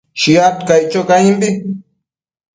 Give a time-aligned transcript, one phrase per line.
[0.21, 1.49] Shiad caic cho caimbi